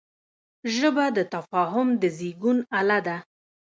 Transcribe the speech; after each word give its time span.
ژبه 0.75 1.05
د 1.17 1.19
تفاهم 1.33 1.87
د 2.01 2.03
زېږون 2.17 2.57
اله 2.79 2.99
ده 3.07 3.17